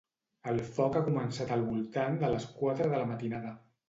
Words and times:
El 0.51 0.59
foc 0.77 0.95
ha 0.95 1.03
començat 1.09 1.53
al 1.55 1.65
voltant 1.67 2.17
de 2.23 2.31
les 2.37 2.47
quatre 2.63 2.89
de 2.95 3.03
la 3.03 3.11
matinada. 3.11 3.53